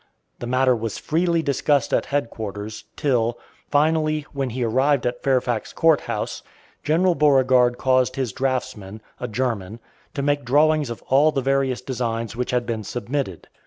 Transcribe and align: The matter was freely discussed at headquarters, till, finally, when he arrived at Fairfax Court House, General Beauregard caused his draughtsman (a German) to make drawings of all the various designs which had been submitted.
The 0.39 0.47
matter 0.47 0.75
was 0.75 0.97
freely 0.97 1.43
discussed 1.43 1.93
at 1.93 2.07
headquarters, 2.07 2.85
till, 2.95 3.37
finally, 3.69 4.25
when 4.33 4.49
he 4.49 4.63
arrived 4.63 5.05
at 5.05 5.21
Fairfax 5.21 5.73
Court 5.73 6.01
House, 6.01 6.41
General 6.83 7.13
Beauregard 7.13 7.77
caused 7.77 8.15
his 8.15 8.33
draughtsman 8.33 9.03
(a 9.19 9.27
German) 9.27 9.79
to 10.15 10.23
make 10.23 10.43
drawings 10.43 10.89
of 10.89 11.03
all 11.03 11.31
the 11.31 11.41
various 11.41 11.81
designs 11.81 12.35
which 12.35 12.49
had 12.49 12.65
been 12.65 12.83
submitted. 12.83 13.47